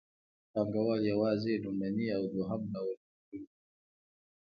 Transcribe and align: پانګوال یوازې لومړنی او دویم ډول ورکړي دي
پانګوال 0.51 1.01
یوازې 1.11 1.53
لومړنی 1.63 2.07
او 2.17 2.23
دویم 2.31 2.61
ډول 2.73 2.95
ورکړي 3.01 3.37
دي 3.41 3.41